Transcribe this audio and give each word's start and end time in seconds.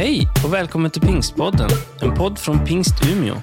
Hej 0.00 0.28
och 0.44 0.54
välkommen 0.54 0.90
till 0.90 1.02
Pingstpodden, 1.02 1.70
en 2.00 2.14
podd 2.14 2.38
från 2.38 2.64
Pingst 2.64 3.06
Umeå. 3.12 3.34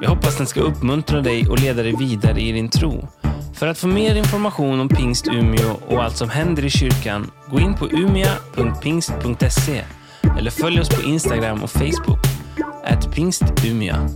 Jag 0.00 0.08
hoppas 0.08 0.36
den 0.36 0.46
ska 0.46 0.60
uppmuntra 0.60 1.20
dig 1.20 1.48
och 1.48 1.60
leda 1.60 1.82
dig 1.82 1.96
vidare 1.96 2.40
i 2.40 2.52
din 2.52 2.68
tro. 2.68 3.08
För 3.54 3.66
att 3.66 3.78
få 3.78 3.86
mer 3.86 4.14
information 4.14 4.80
om 4.80 4.88
Pingst 4.88 5.28
Umeå 5.28 5.76
och 5.86 6.04
allt 6.04 6.16
som 6.16 6.30
händer 6.30 6.64
i 6.64 6.70
kyrkan, 6.70 7.30
gå 7.50 7.60
in 7.60 7.74
på 7.74 7.88
umia.pingst.se 7.88 9.84
eller 10.38 10.50
följ 10.50 10.80
oss 10.80 10.88
på 10.88 11.02
Instagram 11.02 11.62
och 11.62 11.70
Facebook, 11.70 12.18
at 12.84 13.14
pingstumia. 13.14 14.08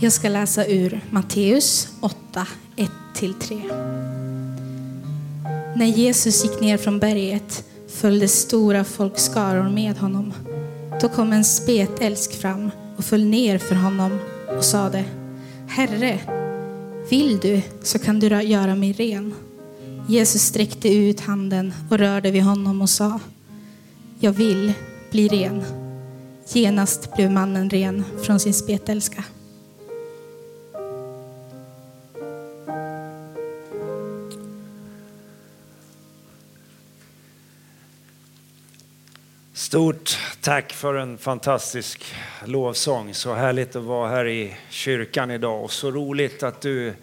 Jag 0.00 0.12
ska 0.12 0.28
läsa 0.28 0.66
ur 0.66 1.00
Matteus 1.10 1.88
8, 2.00 2.46
1-3. 3.14 4.31
När 5.76 5.86
Jesus 5.86 6.44
gick 6.44 6.60
ner 6.60 6.76
från 6.76 6.98
berget 6.98 7.64
följde 7.88 8.28
stora 8.28 8.84
folkskaror 8.84 9.68
med 9.68 9.98
honom. 9.98 10.32
Då 11.00 11.08
kom 11.08 11.32
en 11.32 11.44
spetälsk 11.44 12.40
fram 12.40 12.70
och 12.96 13.04
föll 13.04 13.24
ner 13.24 13.58
för 13.58 13.74
honom 13.74 14.18
och 14.56 14.64
sade 14.64 15.04
Herre, 15.68 16.18
vill 17.10 17.38
du 17.38 17.62
så 17.82 17.98
kan 17.98 18.20
du 18.20 18.42
göra 18.42 18.74
mig 18.74 18.92
ren. 18.92 19.34
Jesus 20.08 20.42
sträckte 20.42 20.94
ut 20.94 21.20
handen 21.20 21.74
och 21.90 21.98
rörde 21.98 22.30
vid 22.30 22.42
honom 22.42 22.82
och 22.82 22.90
sa 22.90 23.20
Jag 24.20 24.32
vill 24.32 24.72
bli 25.10 25.28
ren. 25.28 25.62
Genast 26.52 27.16
blev 27.16 27.30
mannen 27.30 27.70
ren 27.70 28.04
från 28.22 28.40
sin 28.40 28.54
spetälska. 28.54 29.24
Stort 39.72 40.18
tack 40.40 40.72
för 40.72 40.94
en 40.94 41.18
fantastisk 41.18 42.14
lovsång. 42.44 43.14
Så 43.14 43.34
härligt 43.34 43.76
att 43.76 43.82
vara 43.82 44.08
här 44.08 44.28
i 44.28 44.56
kyrkan 44.70 45.30
idag 45.30 45.64
och 45.64 45.72
så 45.72 45.90
roligt 45.90 46.42
att 46.42 46.60
du 46.60 46.94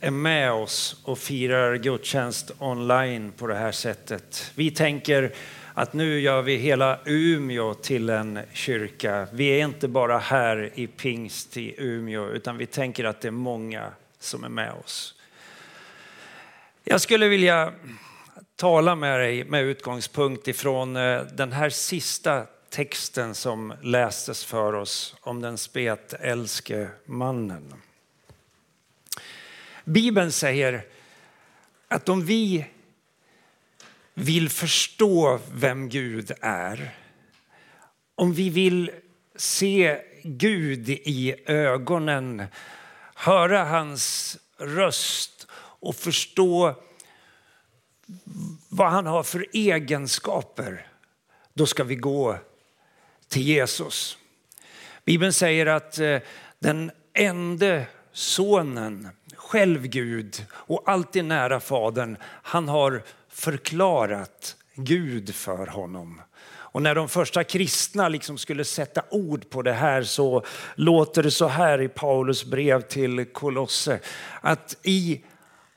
är 0.00 0.10
med 0.10 0.52
oss 0.52 1.00
och 1.04 1.18
firar 1.18 1.76
gudstjänst 1.76 2.50
online 2.58 3.32
på 3.32 3.46
det 3.46 3.54
här 3.54 3.72
sättet. 3.72 4.52
Vi 4.54 4.70
tänker 4.70 5.32
att 5.74 5.92
nu 5.92 6.20
gör 6.20 6.42
vi 6.42 6.56
hela 6.56 6.98
Umeå 7.04 7.74
till 7.74 8.10
en 8.10 8.40
kyrka. 8.52 9.26
Vi 9.32 9.48
är 9.48 9.64
inte 9.64 9.88
bara 9.88 10.18
här 10.18 10.70
i 10.74 10.86
pingst 10.86 11.56
i 11.56 11.74
Umeå 11.78 12.28
utan 12.28 12.58
vi 12.58 12.66
tänker 12.66 13.04
att 13.04 13.20
det 13.20 13.28
är 13.28 13.32
många 13.32 13.90
som 14.18 14.44
är 14.44 14.48
med 14.48 14.72
oss. 14.84 15.14
Jag 16.84 17.00
skulle 17.00 17.28
vilja 17.28 17.72
tala 18.56 18.94
med 18.94 19.20
dig 19.20 19.44
med 19.44 19.62
utgångspunkt 19.64 20.48
ifrån 20.48 20.96
eh, 20.96 21.22
den 21.22 21.52
här 21.52 21.70
sista 21.70 22.46
texten 22.68 23.34
som 23.34 23.74
lästes 23.82 24.44
för 24.44 24.72
oss 24.72 25.16
om 25.20 25.40
den 25.40 25.58
spetälske 25.58 26.88
mannen. 27.04 27.74
Bibeln 29.84 30.32
säger 30.32 30.84
att 31.88 32.08
om 32.08 32.24
vi 32.24 32.66
vill 34.14 34.48
förstå 34.48 35.40
vem 35.52 35.88
Gud 35.88 36.32
är, 36.40 36.94
om 38.14 38.32
vi 38.32 38.50
vill 38.50 38.90
se 39.36 40.00
Gud 40.22 40.88
i 40.88 41.34
ögonen, 41.46 42.44
höra 43.14 43.64
hans 43.64 44.36
röst 44.58 45.46
och 45.56 45.96
förstå 45.96 46.74
vad 48.68 48.90
han 48.90 49.06
har 49.06 49.22
för 49.22 49.46
egenskaper, 49.52 50.86
då 51.54 51.66
ska 51.66 51.84
vi 51.84 51.94
gå 51.94 52.38
till 53.28 53.42
Jesus. 53.42 54.18
Bibeln 55.04 55.32
säger 55.32 55.66
att 55.66 55.98
eh, 55.98 56.18
den 56.58 56.90
enda 57.12 57.82
sonen, 58.12 59.08
själv 59.36 59.86
Gud 59.86 60.46
och 60.52 60.82
alltid 60.86 61.24
nära 61.24 61.60
Fadern, 61.60 62.16
han 62.24 62.68
har 62.68 63.02
förklarat 63.28 64.56
Gud 64.74 65.34
för 65.34 65.66
honom. 65.66 66.20
Och 66.74 66.82
när 66.82 66.94
de 66.94 67.08
första 67.08 67.44
kristna 67.44 68.08
liksom 68.08 68.38
skulle 68.38 68.64
sätta 68.64 69.02
ord 69.10 69.50
på 69.50 69.62
det 69.62 69.72
här 69.72 70.02
så 70.02 70.42
låter 70.74 71.22
det 71.22 71.30
så 71.30 71.46
här 71.48 71.80
i 71.80 71.88
Paulus 71.88 72.44
brev 72.44 72.80
till 72.80 73.24
Kolosse. 73.24 74.00
Att 74.40 74.76
i 74.82 75.22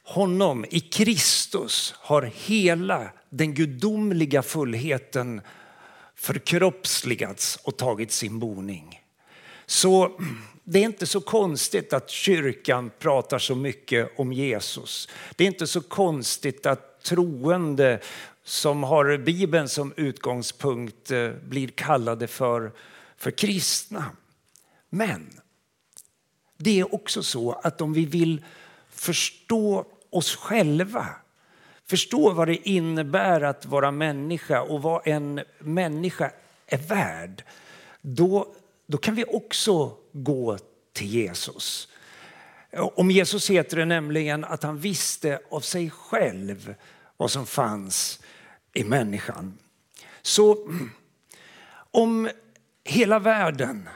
honom, 0.08 0.66
i 0.70 0.80
Kristus, 0.80 1.94
har 1.98 2.22
hela 2.22 3.12
den 3.30 3.54
gudomliga 3.54 4.42
fullheten 4.42 5.42
förkroppsligats 6.16 7.60
och 7.64 7.78
tagit 7.78 8.12
sin 8.12 8.40
boning. 8.40 9.02
Så 9.66 10.22
det 10.64 10.80
är 10.80 10.84
inte 10.84 11.06
så 11.06 11.22
konstigt 11.22 11.94
att 11.94 12.10
kyrkan 12.10 12.92
pratar 13.00 13.40
så 13.40 13.56
mycket 13.56 14.20
om 14.20 14.34
Jesus. 14.34 15.10
Det 15.36 15.44
är 15.44 15.48
inte 15.48 15.68
så 15.68 15.82
konstigt 15.82 16.66
att 16.66 17.04
troende 17.04 18.00
som 18.44 18.84
har 18.84 19.18
Bibeln 19.18 19.70
som 19.70 19.94
utgångspunkt 19.98 21.12
eh, 21.12 21.30
blir 21.30 21.68
kallade 21.68 22.28
för, 22.28 22.72
för 23.18 23.32
kristna. 23.32 24.06
Men 24.90 25.40
det 26.58 26.80
är 26.80 26.96
också 26.96 27.24
så 27.24 27.52
att 27.52 27.82
om 27.82 27.94
vi 27.94 28.06
vill 28.06 28.44
förstå 28.90 29.86
oss 30.10 30.36
själva. 30.36 31.08
Förstå 31.86 32.34
vad 32.34 32.48
det 32.48 32.70
innebär 32.70 33.42
att 33.42 33.66
vara 33.66 33.92
människa 33.92 34.62
och 34.62 34.82
vad 34.82 35.08
en 35.08 35.42
människa 35.60 36.32
är 36.68 36.78
värd. 36.78 37.44
Då, 38.02 38.56
då 38.88 38.98
kan 38.98 39.16
vi 39.16 39.26
också 39.26 39.98
gå 40.12 40.58
till 40.94 41.08
Jesus. 41.08 41.88
Om 42.74 43.12
Jesus 43.12 43.50
heter 43.50 43.78
det 43.78 43.86
nämligen 43.86 44.44
att 44.44 44.64
han 44.64 44.78
visste 44.78 45.40
av 45.52 45.60
sig 45.60 45.90
själv 45.90 46.76
vad 47.18 47.32
som 47.32 47.46
fanns 47.46 48.20
i 48.74 48.84
människan. 48.84 49.58
Så 50.22 50.70
om 51.92 52.30
hela 52.84 53.20
världen 53.20 53.90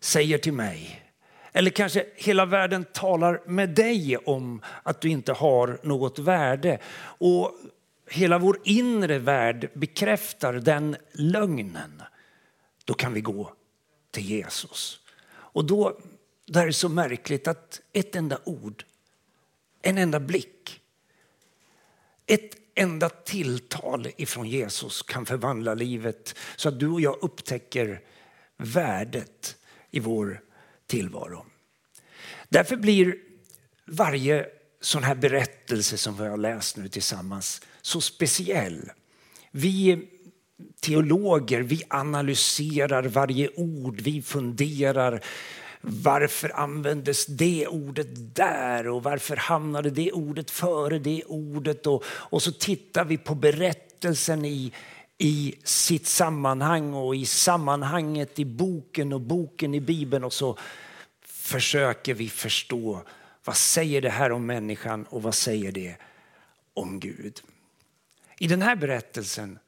säger 0.00 0.38
till 0.38 0.52
mig 0.52 1.09
eller 1.52 1.70
kanske 1.70 2.06
hela 2.14 2.46
världen 2.46 2.84
talar 2.84 3.42
med 3.46 3.68
dig 3.68 4.16
om 4.16 4.62
att 4.82 5.00
du 5.00 5.08
inte 5.08 5.32
har 5.32 5.78
något 5.82 6.18
värde. 6.18 6.78
Och 7.02 7.52
hela 8.10 8.38
vår 8.38 8.58
inre 8.64 9.18
värld 9.18 9.70
bekräftar 9.74 10.52
den 10.52 10.96
lögnen. 11.12 12.02
Då 12.84 12.94
kan 12.94 13.12
vi 13.12 13.20
gå 13.20 13.52
till 14.10 14.24
Jesus. 14.24 15.00
Och 15.30 15.64
då, 15.64 15.98
då 16.46 16.60
är 16.60 16.66
det 16.66 16.72
så 16.72 16.88
märkligt 16.88 17.48
att 17.48 17.80
ett 17.92 18.16
enda 18.16 18.38
ord, 18.44 18.84
en 19.82 19.98
enda 19.98 20.20
blick, 20.20 20.80
ett 22.26 22.56
enda 22.74 23.08
tilltal 23.08 24.08
ifrån 24.16 24.48
Jesus 24.48 25.02
kan 25.02 25.26
förvandla 25.26 25.74
livet 25.74 26.34
så 26.56 26.68
att 26.68 26.80
du 26.80 26.88
och 26.88 27.00
jag 27.00 27.16
upptäcker 27.20 28.00
värdet 28.56 29.56
i 29.90 30.00
vår 30.00 30.40
tillvaro. 30.90 31.46
Därför 32.48 32.76
blir 32.76 33.14
varje 33.86 34.46
sån 34.80 35.02
här 35.02 35.14
berättelse 35.14 35.98
som 35.98 36.16
vi 36.16 36.28
har 36.28 36.36
läst 36.36 36.76
nu 36.76 36.88
tillsammans 36.88 37.62
så 37.82 38.00
speciell. 38.00 38.90
Vi 39.50 40.08
teologer, 40.80 41.60
vi 41.60 41.82
analyserar 41.88 43.02
varje 43.02 43.48
ord, 43.56 44.00
vi 44.00 44.22
funderar 44.22 45.24
varför 45.80 46.60
användes 46.60 47.26
det 47.26 47.66
ordet 47.66 48.34
där 48.34 48.88
och 48.88 49.02
varför 49.02 49.36
hamnade 49.36 49.90
det 49.90 50.12
ordet 50.12 50.50
före 50.50 50.98
det 50.98 51.24
ordet? 51.24 51.86
Och, 51.86 52.04
och 52.06 52.42
så 52.42 52.52
tittar 52.52 53.04
vi 53.04 53.18
på 53.18 53.34
berättelsen 53.34 54.44
i, 54.44 54.72
i 55.22 55.54
sitt 55.64 56.06
sammanhang 56.06 56.94
och 56.94 57.16
i 57.16 57.26
sammanhanget 57.26 58.38
i 58.38 58.44
boken 58.44 59.12
och 59.12 59.20
boken 59.20 59.74
i 59.74 59.80
Bibeln 59.80 60.24
och 60.24 60.32
så 60.32 60.58
försöker 61.22 62.14
vi 62.14 62.28
förstå 62.28 63.02
vad 63.44 63.56
säger 63.56 64.00
det 64.00 64.10
här 64.10 64.32
om 64.32 64.46
människan 64.46 65.04
och 65.04 65.22
vad 65.22 65.34
säger 65.34 65.72
det 65.72 65.96
om 66.74 67.00
Gud. 67.00 67.40
I 68.38 68.46
den 68.46 68.62
här 68.62 68.76
berättelsen 68.76 69.58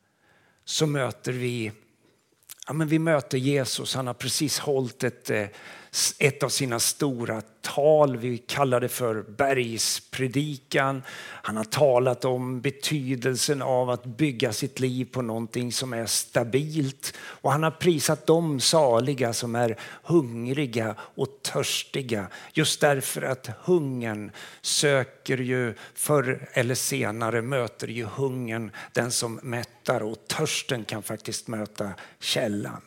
så 0.65 0.87
möter 0.87 1.33
vi, 1.33 1.73
ja 2.67 2.73
men 2.73 2.89
vi 2.89 2.99
möter 2.99 3.39
Jesus. 3.39 3.95
Han 3.95 4.07
har 4.07 4.15
precis 4.15 4.59
hållit 4.59 5.05
ett 5.05 5.31
eh, 5.31 5.47
ett 6.19 6.43
av 6.43 6.49
sina 6.49 6.81
stora 6.81 7.43
tal. 7.61 8.17
Vi 8.17 8.39
kallar 8.39 8.81
det 8.81 8.89
för 8.89 9.23
bergspredikan. 9.23 11.03
Han 11.43 11.57
har 11.57 11.65
talat 11.65 12.25
om 12.25 12.61
betydelsen 12.61 13.63
av 13.63 13.91
att 13.91 14.05
bygga 14.05 14.53
sitt 14.53 14.81
liv 14.81 15.09
på 15.13 15.23
någonting 15.23 15.73
som 15.73 15.93
är 15.93 16.07
stabilt. 16.07 17.15
Och 17.19 17.53
han 17.53 17.63
har 17.63 17.71
prisat 17.71 18.27
de 18.27 18.61
saliga 18.61 19.33
som 19.33 19.55
är 19.55 19.79
hungriga 20.03 20.95
och 21.01 21.29
törstiga. 21.43 22.27
Just 22.53 22.81
därför 22.81 23.23
att 23.23 23.51
hungern 23.61 24.31
söker 24.63 25.39
ju 25.39 25.75
förr 25.95 26.49
eller 26.53 26.75
senare 26.75 27.43
möter 27.43 27.89
ju 27.89 28.05
hungern 28.05 28.71
den 28.93 29.13
som 29.13 29.41
mättar 29.43 30.03
och 30.03 30.29
törsten 30.29 30.85
kan 30.85 31.03
faktiskt 31.03 31.49
möta 31.49 31.91
källan. 32.21 32.83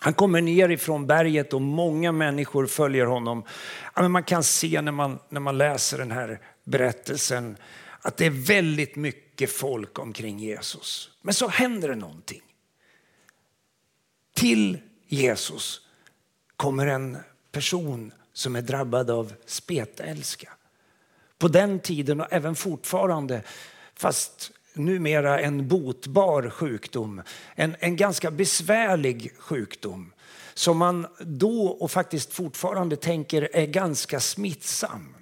Han 0.00 0.14
kommer 0.14 0.40
ner 0.40 0.68
ifrån 0.68 1.06
berget 1.06 1.52
och 1.52 1.62
många 1.62 2.12
människor 2.12 2.66
följer 2.66 3.06
honom. 3.06 3.44
man 4.08 4.22
kan 4.22 4.42
se 4.44 4.80
när 4.80 4.92
man, 4.92 5.18
när 5.28 5.40
man 5.40 5.58
läser 5.58 5.98
den 5.98 6.10
här 6.10 6.40
berättelsen 6.64 7.56
att 8.00 8.16
det 8.16 8.26
är 8.26 8.46
väldigt 8.46 8.96
mycket 8.96 9.50
folk 9.50 9.98
omkring 9.98 10.38
Jesus. 10.38 11.10
Men 11.22 11.34
så 11.34 11.48
händer 11.48 11.88
det 11.88 11.94
någonting. 11.94 12.42
Till 14.34 14.78
Jesus 15.06 15.80
kommer 16.56 16.86
en 16.86 17.18
person 17.52 18.12
som 18.32 18.56
är 18.56 18.62
drabbad 18.62 19.10
av 19.10 19.32
spetälska. 19.46 20.52
På 21.38 21.48
den 21.48 21.80
tiden 21.80 22.20
och 22.20 22.26
även 22.30 22.54
fortfarande, 22.54 23.42
fast 23.94 24.52
numera 24.76 25.40
en 25.40 25.68
botbar 25.68 26.50
sjukdom. 26.50 27.22
En, 27.54 27.76
en 27.80 27.96
ganska 27.96 28.30
besvärlig 28.30 29.32
sjukdom 29.38 30.12
som 30.54 30.78
man 30.78 31.06
då 31.18 31.66
och 31.66 31.90
faktiskt 31.90 32.32
fortfarande 32.32 32.96
tänker 32.96 33.48
är 33.52 33.66
ganska 33.66 34.20
smittsam. 34.20 35.14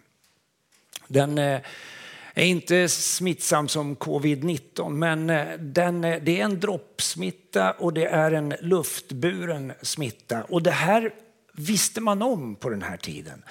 Den 1.08 1.38
eh, 1.38 1.60
är 2.34 2.44
inte 2.44 2.88
smittsam 2.88 3.68
som 3.68 3.96
covid-19 3.96 4.90
men 4.90 5.30
eh, 5.30 5.58
den, 5.58 6.04
eh, 6.04 6.22
det 6.22 6.40
är 6.40 6.44
en 6.44 6.60
droppsmitta 6.60 7.72
och 7.72 7.92
det 7.92 8.06
är 8.06 8.32
en 8.32 8.54
luftburen 8.60 9.72
smitta. 9.82 10.44
Och 10.44 10.62
det 10.62 10.70
här 10.70 11.14
visste 11.52 12.00
man 12.00 12.22
om 12.22 12.56
på 12.56 12.70
den 12.70 12.82
här 12.82 12.96
tiden. 12.96 13.42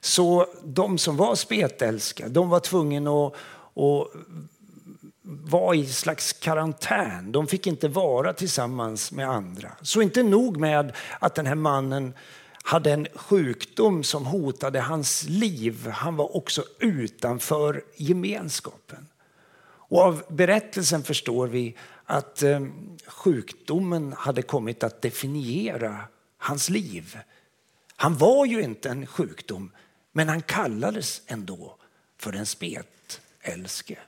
Så 0.00 0.46
de 0.64 0.98
som 0.98 1.16
var 1.16 1.34
spetälska 1.34 2.28
de 2.28 2.48
var 2.48 2.60
tvungna 2.60 3.10
att, 3.10 3.32
att 3.76 4.12
var 5.26 5.74
i 5.74 5.86
slags 5.86 6.32
karantän. 6.32 7.32
De 7.32 7.46
fick 7.46 7.66
inte 7.66 7.88
vara 7.88 8.32
tillsammans 8.32 9.12
med 9.12 9.28
andra. 9.28 9.72
Så 9.82 10.02
inte 10.02 10.22
nog 10.22 10.56
med 10.56 10.92
att 11.18 11.34
den 11.34 11.46
här 11.46 11.54
mannen 11.54 12.14
hade 12.62 12.92
en 12.92 13.06
sjukdom 13.14 14.04
som 14.04 14.26
hotade 14.26 14.80
hans 14.80 15.24
liv. 15.28 15.88
Han 15.88 16.16
var 16.16 16.36
också 16.36 16.64
utanför 16.78 17.84
gemenskapen. 17.96 19.08
Och 19.88 20.00
av 20.00 20.22
berättelsen 20.28 21.02
förstår 21.02 21.46
vi 21.46 21.76
att 22.04 22.42
eh, 22.42 22.60
sjukdomen 23.06 24.12
hade 24.12 24.42
kommit 24.42 24.82
att 24.82 25.02
definiera 25.02 26.00
hans 26.38 26.68
liv. 26.68 27.18
Han 27.96 28.16
var 28.16 28.46
ju 28.46 28.62
inte 28.62 28.88
en 28.88 29.06
sjukdom, 29.06 29.70
men 30.12 30.28
han 30.28 30.42
kallades 30.42 31.22
ändå 31.26 31.76
för 32.18 32.32
den 32.32 32.46
spetälske. 32.46 33.98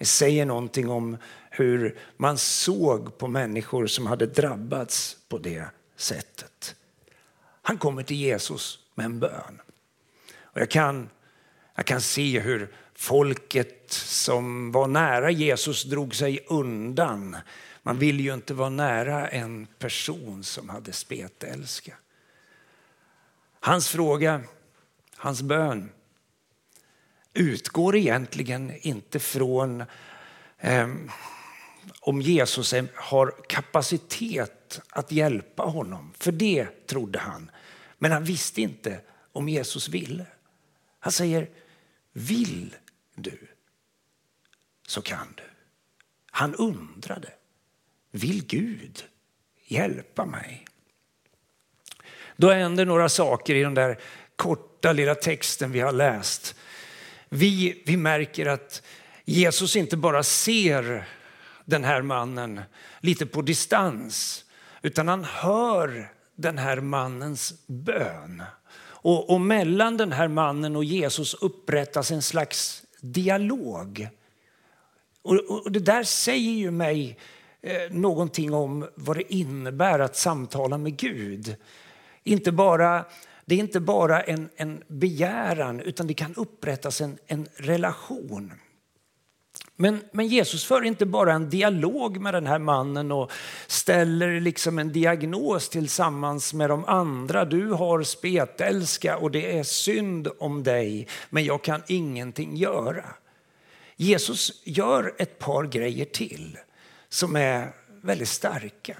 Det 0.00 0.06
säger 0.06 0.46
någonting 0.46 0.88
om 0.88 1.16
hur 1.50 1.98
man 2.16 2.38
såg 2.38 3.18
på 3.18 3.28
människor 3.28 3.86
som 3.86 4.06
hade 4.06 4.26
drabbats 4.26 5.16
på 5.28 5.38
det 5.38 5.64
sättet. 5.96 6.74
Han 7.62 7.78
kommer 7.78 8.02
till 8.02 8.16
Jesus 8.16 8.78
med 8.94 9.06
en 9.06 9.20
bön. 9.20 9.60
Och 10.42 10.60
jag, 10.60 10.70
kan, 10.70 11.10
jag 11.74 11.86
kan 11.86 12.00
se 12.00 12.40
hur 12.40 12.74
folket 12.94 13.92
som 13.92 14.72
var 14.72 14.86
nära 14.86 15.30
Jesus 15.30 15.84
drog 15.84 16.14
sig 16.14 16.46
undan. 16.48 17.36
Man 17.82 17.98
vill 17.98 18.20
ju 18.20 18.34
inte 18.34 18.54
vara 18.54 18.70
nära 18.70 19.28
en 19.28 19.66
person 19.78 20.44
som 20.44 20.68
hade 20.68 20.92
spetälska. 20.92 21.94
Hans 23.60 23.88
fråga, 23.88 24.40
hans 25.16 25.42
bön 25.42 25.90
utgår 27.34 27.96
egentligen 27.96 28.72
inte 28.80 29.18
från 29.18 29.84
eh, 30.58 30.88
om 32.00 32.20
Jesus 32.22 32.74
har 32.94 33.34
kapacitet 33.48 34.80
att 34.90 35.12
hjälpa 35.12 35.62
honom. 35.62 36.12
För 36.18 36.32
det 36.32 36.86
trodde 36.86 37.18
han. 37.18 37.50
Men 37.98 38.12
han 38.12 38.24
visste 38.24 38.60
inte 38.62 39.00
om 39.32 39.48
Jesus 39.48 39.88
ville. 39.88 40.26
Han 40.98 41.12
säger, 41.12 41.48
vill 42.12 42.76
du 43.14 43.38
så 44.86 45.02
kan 45.02 45.34
du. 45.36 45.42
Han 46.30 46.54
undrade, 46.54 47.32
vill 48.10 48.46
Gud 48.46 49.04
hjälpa 49.66 50.24
mig? 50.24 50.64
Då 52.36 52.50
händer 52.50 52.84
några 52.84 53.08
saker 53.08 53.54
i 53.54 53.62
den 53.62 53.74
där 53.74 53.98
korta 54.36 54.92
lilla 54.92 55.14
texten 55.14 55.72
vi 55.72 55.80
har 55.80 55.92
läst 55.92 56.56
vi, 57.30 57.82
vi 57.86 57.96
märker 57.96 58.46
att 58.46 58.82
Jesus 59.24 59.76
inte 59.76 59.96
bara 59.96 60.22
ser 60.22 61.08
den 61.64 61.84
här 61.84 62.02
mannen 62.02 62.60
lite 63.00 63.26
på 63.26 63.42
distans, 63.42 64.44
utan 64.82 65.08
han 65.08 65.24
hör 65.24 66.12
den 66.36 66.58
här 66.58 66.80
mannens 66.80 67.54
bön. 67.66 68.42
Och, 69.02 69.30
och 69.30 69.40
mellan 69.40 69.96
den 69.96 70.12
här 70.12 70.28
mannen 70.28 70.76
och 70.76 70.84
Jesus 70.84 71.34
upprättas 71.34 72.10
en 72.10 72.22
slags 72.22 72.82
dialog. 73.00 74.08
Och, 75.22 75.34
och 75.34 75.72
det 75.72 75.80
där 75.80 76.02
säger 76.02 76.52
ju 76.52 76.70
mig 76.70 77.18
eh, 77.62 77.90
någonting 77.90 78.54
om 78.54 78.88
vad 78.94 79.16
det 79.16 79.34
innebär 79.34 79.98
att 79.98 80.16
samtala 80.16 80.78
med 80.78 80.96
Gud. 80.96 81.56
Inte 82.24 82.52
bara 82.52 83.04
det 83.50 83.54
är 83.54 83.58
inte 83.58 83.80
bara 83.80 84.20
en, 84.20 84.48
en 84.56 84.82
begäran 84.86 85.80
utan 85.80 86.06
det 86.06 86.14
kan 86.14 86.34
upprättas 86.34 87.00
en, 87.00 87.18
en 87.26 87.48
relation. 87.56 88.52
Men, 89.76 90.00
men, 90.12 90.26
Jesus 90.26 90.64
för 90.64 90.82
inte 90.82 91.06
bara 91.06 91.32
en 91.32 91.50
dialog 91.50 92.20
med 92.20 92.34
den 92.34 92.46
här 92.46 92.58
mannen 92.58 93.12
och 93.12 93.32
ställer 93.66 94.40
liksom 94.40 94.78
en 94.78 94.92
diagnos 94.92 95.68
tillsammans 95.68 96.54
med 96.54 96.70
de 96.70 96.84
andra. 96.84 97.44
Du 97.44 97.70
har 97.70 98.02
spetälska 98.02 99.16
och 99.16 99.30
det 99.30 99.58
är 99.58 99.62
synd 99.62 100.28
om 100.38 100.62
dig, 100.62 101.08
men 101.30 101.44
jag 101.44 101.64
kan 101.64 101.82
ingenting 101.86 102.56
göra. 102.56 103.04
Jesus 103.96 104.62
gör 104.64 105.14
ett 105.18 105.38
par 105.38 105.64
grejer 105.64 106.06
till 106.06 106.58
som 107.08 107.36
är 107.36 107.74
väldigt 108.02 108.28
starka. 108.28 108.96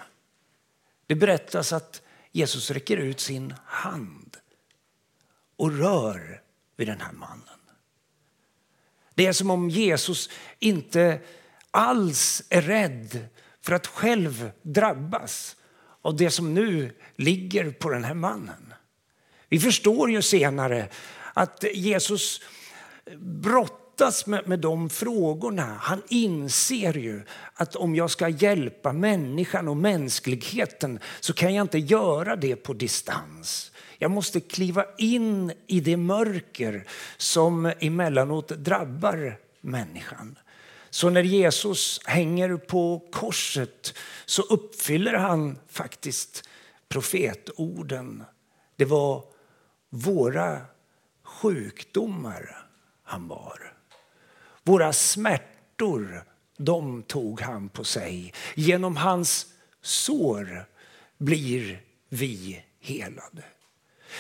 Det 1.07 1.15
berättas 1.15 1.73
att 1.73 2.03
Jesus 2.33 2.71
räcker 2.71 2.97
ut 2.97 3.21
sin 3.21 3.55
hand 3.65 4.37
och 5.57 5.79
rör 5.79 6.43
vid 6.77 6.89
den 6.89 7.01
här 7.01 7.13
mannen. 7.13 7.45
Det 9.15 9.27
är 9.27 9.33
som 9.33 9.51
om 9.51 9.71
Jesus 9.71 10.31
inte 10.59 11.21
alls 11.71 12.43
är 12.49 12.63
rädd 12.63 13.29
för 13.61 13.73
att 13.73 13.87
själv 13.87 14.51
drabbas 14.63 15.57
av 16.03 16.17
det 16.17 16.31
som 16.31 16.55
nu 16.55 16.97
ligger 17.17 17.71
på 17.71 17.91
den 17.91 18.05
här 18.05 18.15
mannen. 18.15 18.75
Vi 19.49 19.61
förstår 19.61 20.11
ju 20.11 20.23
senare 20.23 20.89
att 21.35 21.65
Jesus 21.75 22.41
brottas 24.01 24.27
med, 24.27 24.49
med 24.49 24.59
de 24.59 24.91
frågorna. 24.91 25.77
Han 25.81 26.03
inser 26.09 26.95
ju 26.95 27.23
att 27.55 27.77
om 27.77 27.95
jag 27.95 28.11
ska 28.11 28.29
hjälpa 28.29 28.93
människan 28.93 29.69
och 29.69 29.77
mänskligheten 29.77 30.99
så 31.21 31.33
kan 31.33 31.55
jag 31.55 31.65
inte 31.65 31.79
göra 31.79 32.37
det 32.37 32.57
på 32.57 32.73
distans. 32.73 33.73
Jag 33.99 34.11
måste 34.11 34.41
kliva 34.41 34.85
in 34.99 35.53
i 35.67 35.81
det 35.81 35.97
mörker 35.97 36.87
som 37.17 37.73
emellanåt 37.81 38.49
drabbar 38.49 39.39
människan. 39.61 40.39
Så 40.91 41.11
när 41.11 41.23
Jesus 41.23 42.01
hänger 42.05 42.57
på 42.57 43.09
korset 43.13 43.95
så 44.27 44.43
uppfyller 44.43 45.15
han 45.15 45.59
faktiskt 45.69 46.49
profetorden. 46.89 48.25
Det 48.77 48.85
var 48.85 49.25
våra 49.91 50.61
sjukdomar 51.25 52.67
han 53.05 53.29
bar. 53.29 53.80
Våra 54.65 54.93
smärtor, 54.93 56.25
de 56.57 57.03
tog 57.03 57.41
han 57.41 57.69
på 57.69 57.85
sig. 57.85 58.35
Genom 58.55 58.97
hans 58.97 59.47
sår 59.83 60.67
blir 61.19 61.83
vi 62.09 62.63
helade. 62.81 63.43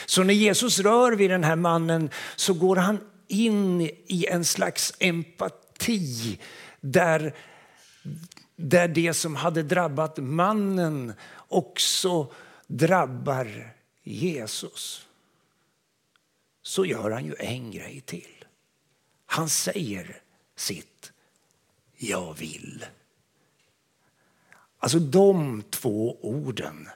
Så 0.06 0.22
när 0.22 0.34
Jesus 0.34 0.78
rör 0.78 1.12
vid 1.12 1.30
den 1.30 1.44
här 1.44 1.56
mannen 1.56 2.10
så 2.36 2.54
går 2.54 2.76
han 2.76 3.00
in 3.28 3.80
i 4.06 4.26
en 4.28 4.44
slags 4.44 4.94
empati 4.98 6.38
där, 6.80 7.34
där 8.56 8.88
det 8.88 9.14
som 9.14 9.36
hade 9.36 9.62
drabbat 9.62 10.18
mannen 10.18 11.12
också 11.48 12.32
drabbar 12.66 13.74
Jesus 14.02 15.06
så 16.62 16.84
gör 16.84 17.10
han 17.10 17.24
ju 17.24 17.34
en 17.38 17.70
grej 17.70 18.00
till. 18.00 18.44
Han 19.26 19.48
säger 19.48 20.22
sitt 20.60 21.12
jag 21.96 22.38
vill. 22.38 22.84
Alltså 24.78 24.98
de 24.98 25.62
två 25.70 26.18
orden, 26.20 26.88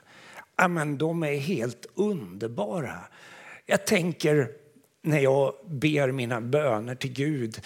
amen, 0.55 0.97
de 0.97 1.23
är 1.23 1.37
helt 1.37 1.85
underbara. 1.95 2.99
Jag 3.65 3.87
tänker 3.87 4.51
när 5.01 5.19
jag 5.19 5.53
ber 5.65 6.11
mina 6.11 6.41
böner 6.41 6.95
till 6.95 7.13
Gud 7.13 7.61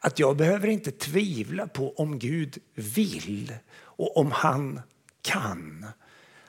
att 0.00 0.18
jag 0.18 0.36
behöver 0.36 0.68
inte 0.68 0.90
tvivla 0.90 1.66
på 1.66 1.92
om 1.92 2.18
Gud 2.18 2.58
vill 2.74 3.54
och 3.74 4.16
om 4.16 4.32
han 4.32 4.80
kan. 5.22 5.86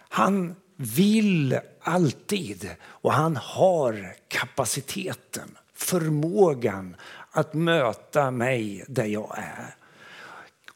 Han 0.10 0.55
vill 0.75 1.60
alltid 1.81 2.69
och 2.83 3.13
han 3.13 3.36
har 3.36 4.15
kapaciteten, 4.27 5.57
förmågan 5.74 6.95
att 7.35 7.53
möta 7.53 8.31
mig 8.31 8.85
där 8.87 9.05
jag 9.05 9.37
är. 9.37 9.75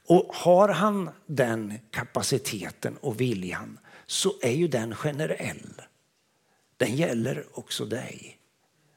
Och 0.07 0.35
har 0.35 0.69
han 0.69 1.09
den 1.25 1.73
kapaciteten 1.91 2.97
och 3.01 3.21
viljan 3.21 3.79
så 4.05 4.33
är 4.41 4.51
ju 4.51 4.67
den 4.67 4.95
generell. 4.95 5.81
Den 6.77 6.95
gäller 6.95 7.45
också 7.53 7.85
dig. 7.85 8.37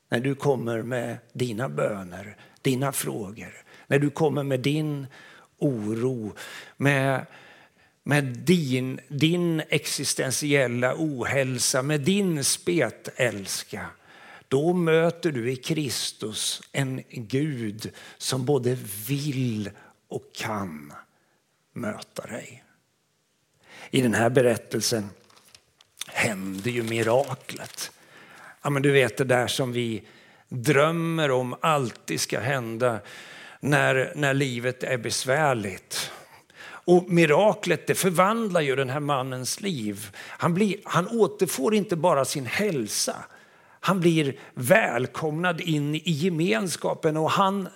När 0.09 0.21
du 0.21 0.35
kommer 0.35 0.83
med 0.83 1.19
dina 1.33 1.69
böner, 1.69 2.37
dina 2.63 2.93
frågor, 2.93 3.63
när 3.87 3.99
du 3.99 4.11
kommer 4.11 4.43
med 4.43 4.61
din 4.61 5.07
oro, 5.59 6.33
med, 6.77 7.27
med 8.03 8.25
din, 8.25 9.01
din 9.09 9.63
existentiella 9.69 10.95
ohälsa, 10.99 11.83
med 11.83 12.01
din 12.01 12.45
spetälska. 12.45 13.87
Då 14.51 14.73
möter 14.73 15.33
du 15.33 15.51
i 15.53 15.57
Kristus 15.57 16.63
en 16.73 17.03
Gud 17.11 17.93
som 18.19 18.45
både 18.45 18.79
vill 19.09 19.71
och 20.09 20.33
kan 20.35 20.93
möta 21.73 22.27
dig. 22.27 22.65
I 23.91 24.01
den 24.01 24.15
här 24.15 24.31
berättelsen 24.31 25.11
händer 26.07 26.71
ju 26.71 26.83
miraklet. 26.83 27.91
Ja, 28.63 28.71
men 28.71 28.83
du 28.83 28.91
vet 28.91 29.17
det 29.17 29.25
där 29.25 29.47
som 29.47 29.73
vi 29.73 30.03
drömmer 30.49 31.31
om 31.31 31.57
alltid 31.61 32.21
ska 32.21 32.41
hända 32.41 33.01
när, 33.61 34.13
när 34.17 34.35
livet 34.35 34.83
är 34.83 34.99
besvärligt. 34.99 36.11
Och 36.63 37.11
miraklet 37.11 37.87
det 37.87 37.95
förvandlar 37.95 38.61
ju 38.61 38.77
den 38.77 38.91
här 38.91 39.01
mannens 39.01 39.61
liv. 39.61 40.17
Han, 40.17 40.55
blir, 40.55 40.77
han 40.85 41.09
återfår 41.09 41.75
inte 41.75 41.97
bara 41.97 42.25
sin 42.25 42.47
hälsa. 42.47 43.25
Han 43.81 44.01
blir 44.01 44.39
välkomnad 44.55 45.61
in 45.61 45.95
i 45.95 46.03
gemenskapen 46.05 47.17
och 47.17 47.31
han 47.31 47.69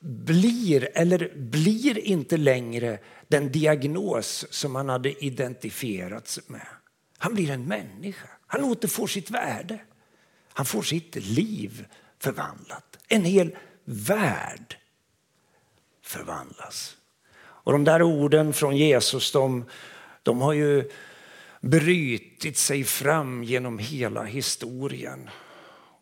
blir 0.00 0.88
eller 0.94 1.32
blir 1.36 1.98
inte 1.98 2.36
längre 2.36 2.98
den 3.28 3.52
diagnos 3.52 4.46
som 4.50 4.74
han 4.74 4.88
hade 4.88 5.24
identifierats 5.24 6.40
med. 6.46 6.66
Han 7.18 7.34
blir 7.34 7.50
en 7.50 7.64
människa. 7.64 8.28
Han 8.46 8.64
återfår 8.64 9.06
sitt 9.06 9.30
värde. 9.30 9.78
Han 10.52 10.66
får 10.66 10.82
sitt 10.82 11.16
liv 11.16 11.86
förvandlat. 12.18 12.98
En 13.08 13.24
hel 13.24 13.56
värld 13.84 14.76
förvandlas. 16.02 16.96
Och 17.40 17.72
de 17.72 17.84
där 17.84 18.02
orden 18.02 18.52
från 18.52 18.76
Jesus 18.76 19.32
de, 19.32 19.64
de 20.22 20.40
har 20.40 20.52
ju 20.52 20.90
brytit 21.60 22.56
sig 22.56 22.84
fram 22.84 23.44
genom 23.44 23.78
hela 23.78 24.24
historien 24.24 25.30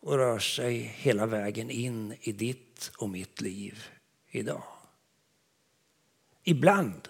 och 0.00 0.16
rör 0.16 0.38
sig 0.38 0.78
hela 0.78 1.26
vägen 1.26 1.70
in 1.70 2.14
i 2.20 2.32
ditt 2.32 2.90
och 2.98 3.08
mitt 3.08 3.40
liv 3.40 3.84
idag. 4.30 4.62
Ibland, 6.42 7.08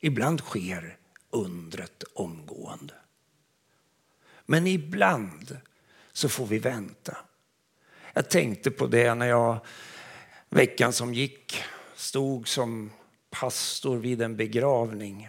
ibland 0.00 0.40
sker 0.40 0.98
undret 1.30 2.04
omgående. 2.14 2.94
Men 4.46 4.66
ibland 4.66 5.58
så 6.12 6.28
får 6.28 6.46
vi 6.46 6.58
vänta. 6.58 7.16
Jag 8.12 8.30
tänkte 8.30 8.70
på 8.70 8.86
det 8.86 9.14
när 9.14 9.26
jag 9.26 9.58
veckan 10.48 10.92
som 10.92 11.14
gick 11.14 11.62
stod 11.94 12.48
som 12.48 12.90
pastor 13.30 13.96
vid 13.96 14.22
en 14.22 14.36
begravning. 14.36 15.28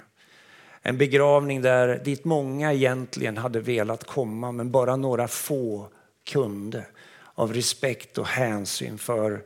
En 0.88 0.98
begravning 0.98 1.62
där 1.62 2.02
dit 2.04 2.26
många 2.26 2.74
egentligen 2.74 3.38
hade 3.38 3.60
velat 3.60 4.04
komma 4.04 4.52
men 4.52 4.72
bara 4.72 4.96
några 4.96 5.28
få 5.28 5.88
kunde 6.24 6.86
av 7.34 7.54
respekt 7.54 8.18
och 8.18 8.28
hänsyn 8.28 8.98
för 8.98 9.44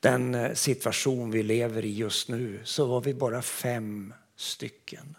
den 0.00 0.34
eh, 0.34 0.52
situation 0.52 1.30
vi 1.30 1.42
lever 1.42 1.84
i 1.84 1.92
just 1.92 2.28
nu 2.28 2.60
så 2.64 2.86
var 2.86 3.00
vi 3.00 3.14
bara 3.14 3.42
fem 3.42 4.14
stycken. 4.36 5.16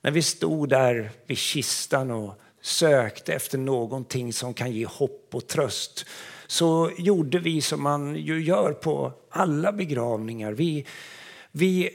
När 0.00 0.10
vi 0.10 0.22
stod 0.22 0.68
där 0.68 1.10
vid 1.26 1.38
kistan 1.38 2.10
och 2.10 2.34
sökte 2.60 3.34
efter 3.34 3.58
någonting 3.58 4.32
som 4.32 4.54
kan 4.54 4.72
ge 4.72 4.86
hopp 4.86 5.28
och 5.32 5.46
tröst 5.46 6.06
så 6.46 6.90
gjorde 6.98 7.38
vi 7.38 7.62
som 7.62 7.82
man 7.82 8.16
ju 8.16 8.42
gör 8.42 8.72
på 8.72 9.12
alla 9.30 9.72
begravningar. 9.72 10.52
Vi, 10.52 10.86
vi, 11.52 11.90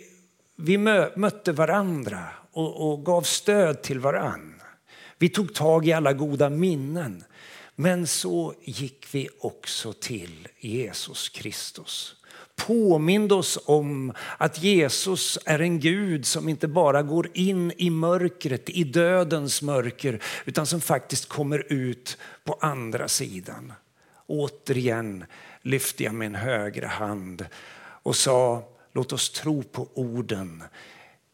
vi 0.55 0.77
mötte 1.15 1.51
varandra 1.51 2.27
och, 2.51 2.91
och 2.91 3.05
gav 3.05 3.21
stöd 3.21 3.81
till 3.81 3.99
varann. 3.99 4.61
Vi 5.17 5.29
tog 5.29 5.53
tag 5.53 5.87
i 5.87 5.93
alla 5.93 6.13
goda 6.13 6.49
minnen. 6.49 7.23
Men 7.75 8.07
så 8.07 8.53
gick 8.63 9.07
vi 9.11 9.29
också 9.39 9.93
till 9.93 10.47
Jesus 10.59 11.29
Kristus. 11.29 12.15
Påminde 12.55 13.35
oss 13.35 13.59
om 13.65 14.13
att 14.37 14.63
Jesus 14.63 15.39
är 15.45 15.59
en 15.59 15.79
Gud 15.79 16.25
som 16.25 16.49
inte 16.49 16.67
bara 16.67 17.03
går 17.03 17.29
in 17.33 17.71
i 17.77 17.89
mörkret, 17.89 18.69
i 18.69 18.83
dödens 18.83 19.61
mörker, 19.61 20.23
utan 20.45 20.65
som 20.65 20.81
faktiskt 20.81 21.29
kommer 21.29 21.73
ut 21.73 22.17
på 22.43 22.57
andra 22.61 23.07
sidan. 23.07 23.73
Återigen 24.27 25.25
lyfte 25.61 26.03
jag 26.03 26.13
min 26.13 26.35
högra 26.35 26.87
hand 26.87 27.45
och 28.03 28.15
sa 28.15 28.63
låt 28.95 29.13
oss 29.13 29.29
tro 29.29 29.63
på 29.63 29.89
orden 29.93 30.63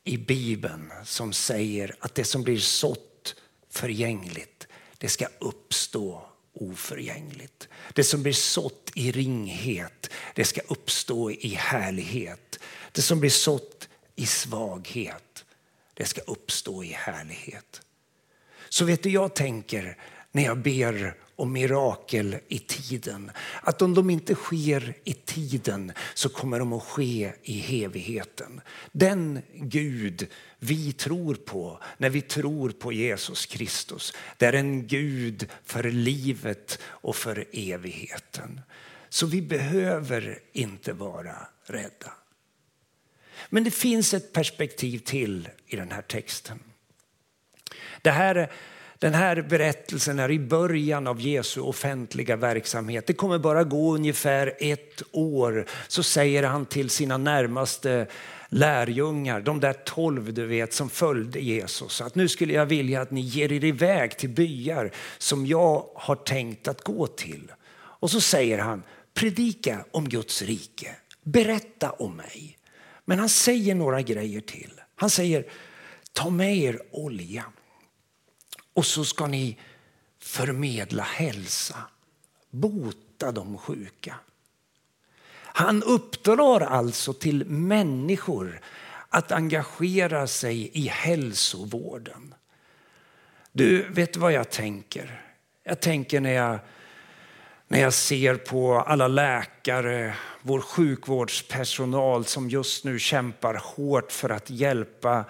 i 0.04 0.18
Bibeln 0.18 0.92
som 1.06 1.34
säger 1.34 1.96
att 2.00 2.16
det 2.16 2.24
som 2.24 2.44
blir 2.44 2.60
sått 2.60 3.36
förgängligt, 3.70 4.68
det 4.98 5.10
ska 5.10 5.28
uppstå 5.40 6.26
oförgängligt. 6.54 7.68
Det 7.94 8.04
som 8.04 8.24
blir 8.24 8.34
sått 8.34 8.92
i 8.96 9.12
ringhet, 9.12 10.10
det 10.36 10.46
ska 10.46 10.62
uppstå 10.68 11.32
i 11.32 11.56
härlighet. 11.56 12.60
Det 12.92 13.02
som 13.02 13.20
blir 13.20 13.30
sått 13.30 13.90
i 14.16 14.26
svaghet, 14.26 15.46
det 15.94 16.06
ska 16.06 16.22
uppstå 16.22 16.84
i 16.84 16.88
härlighet. 16.88 17.82
Så 18.70 18.86
vet 18.86 19.04
du, 19.04 19.10
jag 19.10 19.36
tänker 19.36 19.98
när 20.32 20.44
jag 20.44 20.58
ber 20.58 21.18
och 21.42 21.48
mirakel 21.48 22.38
i 22.48 22.60
tiden. 22.60 23.32
Att 23.62 23.82
om 23.82 23.94
de 23.94 24.10
inte 24.10 24.36
sker 24.36 24.94
i 25.04 25.14
tiden 25.14 25.92
så 26.14 26.30
kommer 26.30 26.60
de 26.60 26.74
att 26.74 26.84
ske 26.84 27.34
i 27.44 27.84
evigheten. 27.84 28.62
Den 28.92 29.42
Gud 29.54 30.28
vi 30.60 30.94
tror 30.94 31.36
på 31.36 31.80
när 31.98 32.10
vi 32.10 32.22
tror 32.22 32.70
på 32.70 32.94
Jesus 32.94 33.46
Kristus, 33.46 34.14
det 34.38 34.46
är 34.46 34.54
en 34.54 34.88
Gud 34.88 35.50
för 35.64 35.84
livet 35.84 36.80
och 36.84 37.16
för 37.16 37.46
evigheten. 37.52 38.62
Så 39.10 39.26
vi 39.26 39.42
behöver 39.42 40.40
inte 40.52 40.94
vara 40.94 41.48
rädda. 41.66 42.14
Men 43.50 43.64
det 43.64 43.72
finns 43.72 44.14
ett 44.14 44.34
perspektiv 44.34 45.00
till 45.00 45.50
i 45.68 45.76
den 45.76 45.92
här 45.92 46.02
texten. 46.02 46.60
Det 48.02 48.12
här 48.12 48.52
den 49.02 49.14
här 49.14 49.42
berättelsen 49.42 50.20
är 50.20 50.32
i 50.32 50.40
början 50.40 51.08
av 51.08 51.22
Jesu 51.22 51.62
offentliga 51.62 52.36
verksamhet. 52.36 53.08
Det 53.08 53.14
kommer 53.14 53.40
bara 53.40 53.64
gå 53.64 53.96
ungefär 53.96 54.54
ett 54.60 55.02
år 55.12 55.66
så 55.88 56.04
säger 56.04 56.44
han 56.44 56.66
till 56.66 56.90
sina 56.90 57.18
närmaste 57.18 58.08
lärjungar, 58.50 59.42
de 59.42 59.60
där 59.60 59.74
tolv 59.74 60.34
du 60.34 60.46
vet 60.46 60.74
som 60.74 60.90
följde 60.90 61.40
Jesus, 61.40 62.02
att 62.02 62.16
nu 62.16 62.28
skulle 62.28 62.54
jag 62.54 62.66
vilja 62.66 63.02
att 63.02 63.12
ni 63.12 63.22
ger 63.22 63.52
er 63.52 63.64
iväg 63.64 64.18
till 64.18 64.30
byar 64.30 64.92
som 65.18 65.46
jag 65.46 65.86
har 65.96 66.16
tänkt 66.16 66.68
att 66.68 66.82
gå 66.82 67.08
till. 67.08 67.52
Och 67.74 68.12
så 68.12 68.22
säger 68.22 68.58
han, 68.58 68.84
predika 69.14 69.86
om 69.92 70.10
Guds 70.10 70.42
rike, 70.42 70.96
berätta 71.24 71.92
om 71.92 72.16
mig. 72.16 72.58
Men 73.06 73.20
han 73.20 73.30
säger 73.30 73.76
några 73.76 74.02
grejer 74.02 74.42
till. 74.42 74.82
Han 74.96 75.10
säger, 75.10 75.46
ta 76.14 76.30
med 76.30 76.58
er 76.58 76.82
olja 76.92 77.44
och 78.74 78.86
så 78.86 79.06
ska 79.06 79.28
ni 79.28 79.58
förmedla 80.20 81.04
hälsa, 81.04 81.78
bota 82.50 83.32
de 83.32 83.58
sjuka. 83.58 84.16
Han 85.54 85.84
uppdrar 85.84 86.62
alltså 86.62 87.14
till 87.14 87.46
människor 87.46 88.62
att 89.10 89.32
engagera 89.32 90.28
sig 90.28 90.72
i 90.74 90.88
hälsovården. 90.88 92.34
Du, 93.52 93.90
vet 93.90 94.18
vad 94.18 94.34
jag 94.34 94.50
tänker? 94.50 95.22
Jag 95.64 95.80
tänker 95.80 96.20
när 96.20 96.34
jag, 96.34 96.60
när 97.68 97.80
jag 97.80 97.94
ser 97.94 98.36
på 98.36 98.80
alla 98.80 99.08
läkare, 99.08 100.16
vår 100.42 100.62
sjukvårdspersonal 100.62 102.26
som 102.26 102.50
just 102.50 102.86
nu 102.86 103.00
kämpar 103.00 103.54
hårt 103.54 104.12
för 104.12 104.30
att 104.30 104.50
hjälpa 104.50 105.26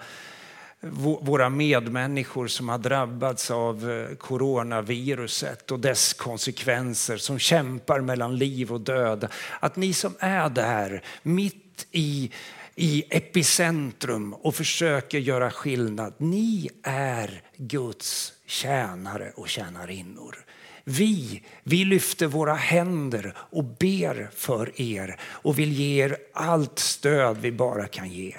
våra 1.20 1.48
medmänniskor 1.48 2.46
som 2.46 2.68
har 2.68 2.78
drabbats 2.78 3.50
av 3.50 3.90
eh, 3.90 4.16
coronaviruset 4.16 5.70
och 5.70 5.80
dess 5.80 6.12
konsekvenser, 6.12 7.16
som 7.16 7.38
kämpar 7.38 8.00
mellan 8.00 8.36
liv 8.36 8.72
och 8.72 8.80
död. 8.80 9.28
Att 9.60 9.76
ni 9.76 9.92
som 9.92 10.14
är 10.18 10.48
där, 10.48 11.02
mitt 11.22 11.86
i, 11.90 12.30
i 12.74 13.04
epicentrum 13.10 14.34
och 14.34 14.54
försöker 14.54 15.18
göra 15.18 15.50
skillnad, 15.50 16.14
ni 16.18 16.70
är 16.82 17.42
Guds 17.56 18.32
tjänare 18.46 19.32
och 19.36 19.48
tjänarinnor. 19.48 20.44
Vi, 20.84 21.42
vi 21.62 21.84
lyfter 21.84 22.26
våra 22.26 22.54
händer 22.54 23.36
och 23.38 23.64
ber 23.64 24.30
för 24.34 24.80
er 24.80 25.20
och 25.22 25.58
vill 25.58 25.72
ge 25.72 26.04
er 26.04 26.16
allt 26.32 26.78
stöd 26.78 27.38
vi 27.40 27.52
bara 27.52 27.86
kan 27.86 28.10
ge. 28.10 28.34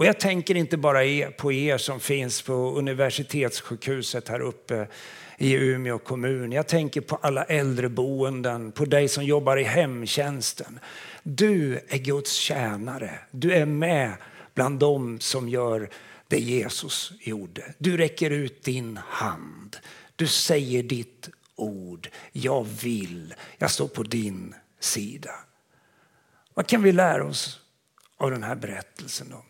Och 0.00 0.06
jag 0.06 0.20
tänker 0.20 0.54
inte 0.54 0.76
bara 0.76 1.30
på 1.30 1.52
er 1.52 1.78
som 1.78 2.00
finns 2.00 2.42
på 2.42 2.52
universitetssjukhuset 2.52 4.28
här 4.28 4.40
uppe 4.40 4.86
i 5.38 5.54
Umeå 5.54 5.98
kommun. 5.98 6.52
Jag 6.52 6.68
tänker 6.68 7.00
på 7.00 7.16
alla 7.16 7.44
äldreboenden, 7.44 8.72
på 8.72 8.84
dig 8.84 9.08
som 9.08 9.24
jobbar 9.24 9.56
i 9.56 9.62
hemtjänsten. 9.62 10.78
Du 11.22 11.80
är 11.88 11.98
Guds 11.98 12.32
tjänare. 12.32 13.18
Du 13.30 13.52
är 13.52 13.66
med 13.66 14.12
bland 14.54 14.78
dem 14.78 15.20
som 15.20 15.48
gör 15.48 15.90
det 16.28 16.38
Jesus 16.38 17.12
gjorde. 17.20 17.74
Du 17.78 17.96
räcker 17.96 18.30
ut 18.30 18.62
din 18.62 18.98
hand. 19.06 19.76
Du 20.16 20.26
säger 20.26 20.82
ditt 20.82 21.28
ord. 21.56 22.08
Jag 22.32 22.66
vill. 22.82 23.34
Jag 23.58 23.70
står 23.70 23.88
på 23.88 24.02
din 24.02 24.54
sida. 24.78 25.34
Vad 26.54 26.66
kan 26.66 26.82
vi 26.82 26.92
lära 26.92 27.24
oss 27.24 27.60
av 28.16 28.30
den 28.30 28.42
här 28.42 28.54
berättelsen? 28.54 29.26
Då? 29.30 29.44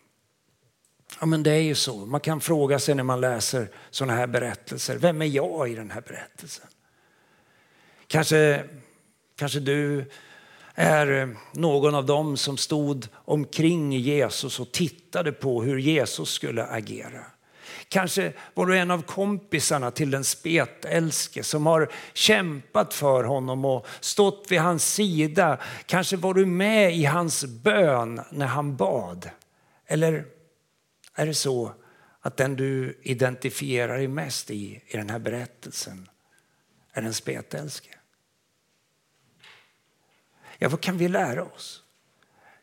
Ja, 1.21 1.27
men 1.27 1.43
det 1.43 1.51
är 1.51 1.61
ju 1.61 1.75
så. 1.75 2.05
Man 2.05 2.19
kan 2.19 2.41
fråga 2.41 2.79
sig 2.79 2.95
när 2.95 3.03
man 3.03 3.21
läser 3.21 3.69
sådana 3.89 4.13
här 4.13 4.27
berättelser. 4.27 4.97
Vem 4.97 5.21
är 5.21 5.25
jag 5.25 5.69
i 5.69 5.75
den 5.75 5.91
här 5.91 6.01
berättelsen? 6.01 6.65
Kanske, 8.07 8.63
kanske 9.35 9.59
du 9.59 10.05
är 10.75 11.21
eh, 11.21 11.27
någon 11.53 11.95
av 11.95 12.05
dem 12.05 12.37
som 12.37 12.57
stod 12.57 13.07
omkring 13.13 13.91
Jesus 13.91 14.59
och 14.59 14.71
tittade 14.71 15.31
på 15.31 15.63
hur 15.63 15.77
Jesus 15.77 16.29
skulle 16.29 16.65
agera. 16.65 17.25
Kanske 17.87 18.33
var 18.53 18.65
du 18.65 18.77
en 18.77 18.91
av 18.91 19.01
kompisarna 19.01 19.91
till 19.91 20.11
den 20.11 20.23
spetälske 20.23 21.43
som 21.43 21.65
har 21.65 21.91
kämpat 22.13 22.93
för 22.93 23.23
honom 23.23 23.65
och 23.65 23.87
stått 23.99 24.45
vid 24.49 24.59
hans 24.59 24.93
sida. 24.93 25.57
Kanske 25.85 26.17
var 26.17 26.33
du 26.33 26.45
med 26.45 26.95
i 26.95 27.05
hans 27.05 27.45
bön 27.45 28.21
när 28.31 28.47
han 28.47 28.75
bad. 28.75 29.29
Eller 29.87 30.25
är 31.15 31.25
det 31.25 31.33
så 31.33 31.73
att 32.19 32.37
den 32.37 32.55
du 32.55 32.99
identifierar 33.01 33.97
dig 33.97 34.07
mest 34.07 34.51
i, 34.51 34.81
i 34.87 34.97
den 34.97 35.09
här 35.09 35.19
berättelsen 35.19 36.09
är 36.91 37.01
en 37.01 37.13
spetälske? 37.13 37.89
Ja, 40.57 40.69
vad 40.69 40.81
kan 40.81 40.97
vi 40.97 41.07
lära 41.07 41.43
oss? 41.43 41.83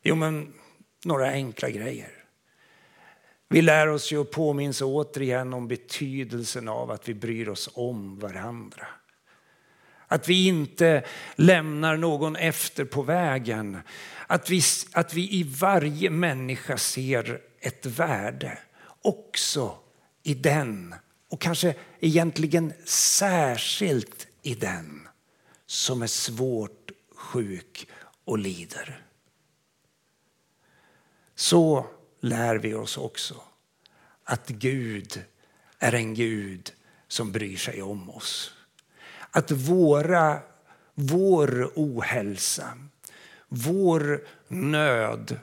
Jo, 0.02 0.14
men 0.14 0.54
några 1.04 1.30
enkla 1.30 1.70
grejer. 1.70 2.18
Vi 3.48 3.62
lär 3.62 3.86
oss 3.86 4.12
ju 4.12 4.18
och 4.18 4.30
påminns 4.30 4.82
återigen 4.82 5.52
om 5.54 5.68
betydelsen 5.68 6.68
av 6.68 6.90
att 6.90 7.08
vi 7.08 7.14
bryr 7.14 7.48
oss 7.48 7.70
om 7.74 8.18
varandra. 8.18 8.86
Att 10.06 10.28
vi 10.28 10.46
inte 10.46 11.04
lämnar 11.34 11.96
någon 11.96 12.36
efter 12.36 12.84
på 12.84 13.02
vägen. 13.02 13.78
Att 14.26 14.50
vi, 14.50 14.60
att 14.92 15.14
vi 15.14 15.32
i 15.32 15.42
varje 15.42 16.10
människa 16.10 16.78
ser 16.78 17.40
ett 17.68 17.87
värde 17.87 18.58
också 19.02 19.78
i 20.22 20.34
den 20.34 20.94
och 21.28 21.40
kanske 21.40 21.75
egentligen 22.00 22.72
särskilt 22.84 24.26
i 24.42 24.54
den 24.54 25.08
som 25.66 26.02
är 26.02 26.06
svårt 26.06 26.90
sjuk 27.14 27.88
och 28.25 28.38
lider. 28.38 29.04
Så 31.34 31.87
lär 32.20 32.56
vi 32.56 32.75
oss 32.75 32.98
också 32.98 33.42
att 34.24 34.48
Gud 34.48 35.24
är 35.78 35.94
en 35.94 36.14
Gud 36.14 36.72
som 37.09 37.33
bryr 37.33 37.57
sig 37.57 37.83
om 37.83 38.11
oss. 38.11 38.54
Att 39.31 39.50
våra, 39.50 40.40
vår 40.94 41.72
ohälsa, 41.74 42.78
vår 43.48 44.26
nöd, 44.48 45.40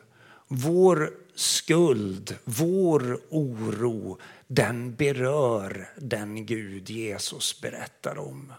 vår 0.47 1.11
skuld, 1.35 2.35
vår 2.43 3.19
oro, 3.29 4.17
den 4.47 4.95
berör 4.95 5.89
den 5.97 6.45
Gud 6.45 6.89
Jesus 6.89 7.61
berättar 7.61 8.17
om. 8.17 8.53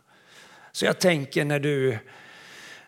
Så 0.73 0.85
jag 0.85 1.01
tänker 1.01 1.45
när 1.45 1.61
du, 1.61 1.99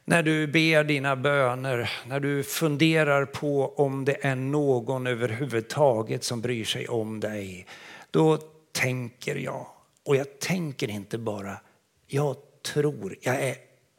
när 0.05 0.23
du 0.23 0.47
ber 0.47 0.85
dina 0.85 1.17
böner, 1.17 1.91
när 2.07 2.21
du 2.21 2.43
funderar 2.43 3.25
på 3.25 3.75
om 3.77 4.05
det 4.05 4.27
är 4.27 4.35
någon 4.35 5.07
överhuvudtaget 5.07 6.25
som 6.25 6.41
bryr 6.41 6.65
sig 6.65 6.89
om 6.89 7.21
dig, 7.21 7.67
då 8.11 8.37
tänker 8.73 9.37
jag, 9.37 9.67
och 10.05 10.17
jag 10.17 10.39
tänker 10.39 10.91
inte 10.91 11.19
bara, 11.19 11.61
jag 12.07 12.37
tror, 12.73 13.17
jag 13.21 13.43
är 13.43 13.57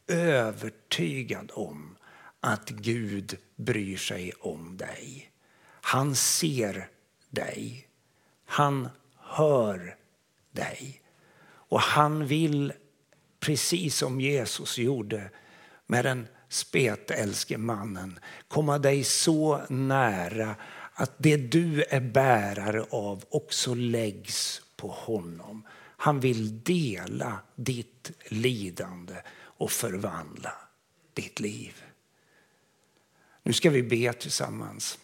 övertygad 0.07 1.51
om 1.53 1.95
att 2.39 2.69
Gud 2.69 3.37
bryr 3.55 3.97
sig 3.97 4.33
om 4.39 4.77
dig. 4.77 5.31
Han 5.81 6.15
ser 6.15 6.89
dig. 7.29 7.87
Han 8.45 8.89
hör 9.17 9.95
dig. 10.51 11.01
Och 11.45 11.81
han 11.81 12.27
vill, 12.27 12.73
precis 13.39 13.95
som 13.95 14.21
Jesus 14.21 14.77
gjorde 14.77 15.29
med 15.87 16.05
den 16.05 16.27
spetälske 16.49 17.57
mannen, 17.57 18.19
komma 18.47 18.77
dig 18.77 19.03
så 19.03 19.61
nära 19.69 20.55
att 20.93 21.13
det 21.17 21.37
du 21.37 21.83
är 21.83 22.01
bärare 22.01 22.85
av 22.89 23.23
också 23.29 23.73
läggs 23.73 24.61
på 24.75 24.87
honom. 24.87 25.63
Han 25.97 26.19
vill 26.19 26.63
dela 26.63 27.39
ditt 27.55 28.11
lidande 28.27 29.15
och 29.31 29.71
förvandla 29.71 30.53
ditt 31.13 31.39
liv. 31.39 31.83
Nu 33.49 33.53
ska 33.53 33.69
vi 33.69 33.83
be 33.83 34.13
tillsammans. 34.13 34.99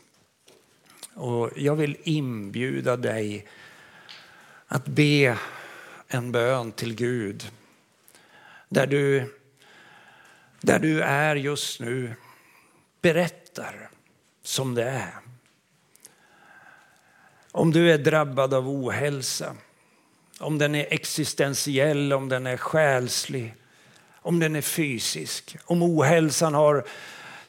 Och 1.13 1.51
jag 1.55 1.75
vill 1.75 1.97
inbjuda 2.03 2.97
dig 2.97 3.47
att 4.67 4.85
be 4.85 5.37
en 6.07 6.31
bön 6.31 6.71
till 6.71 6.95
Gud. 6.95 7.51
Där 8.69 8.87
du, 8.87 9.33
där 10.61 10.79
du 10.79 11.01
är 11.01 11.35
just 11.35 11.79
nu, 11.79 12.13
berättar 13.01 13.89
som 14.43 14.75
det 14.75 14.89
är. 14.89 15.13
Om 17.51 17.71
du 17.71 17.91
är 17.91 17.97
drabbad 17.97 18.53
av 18.53 18.69
ohälsa, 18.69 19.55
om 20.39 20.57
den 20.57 20.75
är 20.75 20.87
existentiell, 20.89 22.13
om 22.13 22.29
den 22.29 22.47
är 22.47 22.57
själslig, 22.57 23.55
om 24.13 24.39
den 24.39 24.55
är 24.55 24.61
fysisk, 24.61 25.57
om 25.65 25.83
ohälsan 25.83 26.53
har 26.53 26.85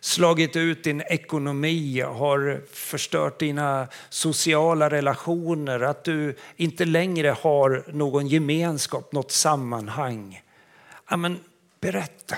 slagit 0.07 0.57
ut 0.57 0.85
din 0.85 1.01
ekonomi, 1.01 2.01
har 2.01 2.63
förstört 2.73 3.39
dina 3.39 3.89
sociala 4.09 4.91
relationer, 4.91 5.81
att 5.81 6.05
du 6.05 6.37
inte 6.57 6.85
längre 6.85 7.29
har 7.29 7.85
någon 7.93 8.27
gemenskap, 8.27 9.13
något 9.13 9.33
sammanhang. 9.33 10.43
Ja, 11.11 11.17
men 11.17 11.39
berätta. 11.81 12.37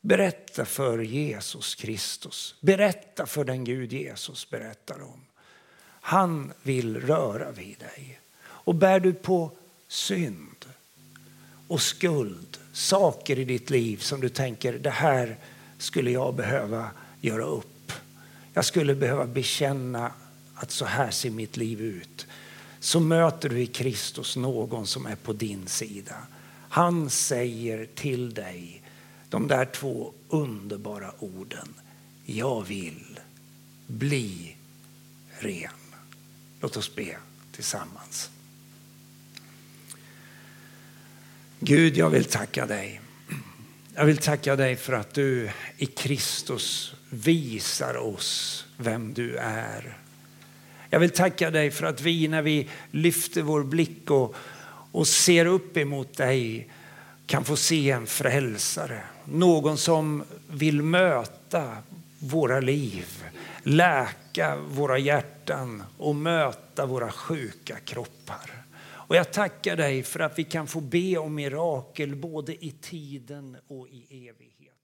Berätta 0.00 0.64
för 0.64 0.98
Jesus 0.98 1.74
Kristus. 1.74 2.54
Berätta 2.60 3.26
för 3.26 3.44
den 3.44 3.64
Gud 3.64 3.92
Jesus 3.92 4.50
berättar 4.50 5.02
om. 5.02 5.20
Han 6.00 6.52
vill 6.62 7.00
röra 7.00 7.50
vid 7.50 7.78
dig. 7.78 8.20
Och 8.44 8.74
bär 8.74 9.00
du 9.00 9.12
på 9.12 9.50
synd 9.88 10.66
och 11.68 11.82
skuld, 11.82 12.58
saker 12.72 13.38
i 13.38 13.44
ditt 13.44 13.70
liv 13.70 13.96
som 13.96 14.20
du 14.20 14.28
tänker 14.28 14.72
det 14.72 14.90
här 14.90 15.36
skulle 15.78 16.10
jag 16.10 16.34
behöva 16.34 16.90
göra 17.20 17.44
upp. 17.44 17.92
Jag 18.52 18.64
skulle 18.64 18.94
behöva 18.94 19.26
bekänna 19.26 20.12
att 20.54 20.70
så 20.70 20.84
här 20.84 21.10
ser 21.10 21.30
mitt 21.30 21.56
liv 21.56 21.80
ut. 21.80 22.26
Så 22.80 23.00
möter 23.00 23.48
du 23.48 23.60
i 23.60 23.66
Kristus 23.66 24.36
någon 24.36 24.86
som 24.86 25.06
är 25.06 25.16
på 25.16 25.32
din 25.32 25.66
sida. 25.66 26.16
Han 26.68 27.10
säger 27.10 27.86
till 27.94 28.34
dig 28.34 28.82
de 29.28 29.48
där 29.48 29.64
två 29.64 30.12
underbara 30.28 31.12
orden. 31.18 31.74
Jag 32.24 32.62
vill 32.62 33.20
bli 33.86 34.56
ren. 35.38 35.70
Låt 36.60 36.76
oss 36.76 36.94
be 36.94 37.16
tillsammans. 37.52 38.30
Gud, 41.60 41.96
jag 41.96 42.10
vill 42.10 42.24
tacka 42.24 42.66
dig. 42.66 43.00
Jag 43.98 44.04
vill 44.04 44.18
tacka 44.18 44.56
dig 44.56 44.76
för 44.76 44.92
att 44.92 45.14
du 45.14 45.50
i 45.76 45.86
Kristus 45.86 46.94
visar 47.10 47.96
oss 47.96 48.64
vem 48.76 49.14
du 49.14 49.36
är. 49.36 49.98
Jag 50.90 51.00
vill 51.00 51.10
tacka 51.10 51.50
dig 51.50 51.70
för 51.70 51.86
att 51.86 52.00
vi 52.00 52.28
när 52.28 52.42
vi 52.42 52.68
lyfter 52.90 53.42
vår 53.42 53.62
blick 53.62 54.10
och, 54.10 54.34
och 54.92 55.08
ser 55.08 55.46
upp 55.46 55.76
emot 55.76 56.16
dig 56.16 56.68
kan 57.26 57.44
få 57.44 57.56
se 57.56 57.90
en 57.90 58.06
frälsare. 58.06 59.00
Någon 59.24 59.78
som 59.78 60.24
vill 60.50 60.82
möta 60.82 61.76
våra 62.18 62.60
liv, 62.60 63.24
läka 63.62 64.56
våra 64.56 64.98
hjärtan 64.98 65.82
och 65.98 66.16
möta 66.16 66.86
våra 66.86 67.12
sjuka 67.12 67.76
kroppar. 67.84 68.65
Och 69.08 69.16
jag 69.16 69.32
tackar 69.32 69.76
dig 69.76 70.02
för 70.02 70.20
att 70.20 70.38
vi 70.38 70.44
kan 70.44 70.66
få 70.66 70.80
be 70.80 71.16
om 71.18 71.34
mirakel 71.34 72.16
både 72.16 72.64
i 72.64 72.70
tiden 72.70 73.56
och 73.68 73.88
i 73.88 74.28
evighet. 74.28 74.75